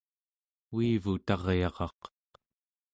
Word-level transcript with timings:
uivutaryaraq 0.75 1.99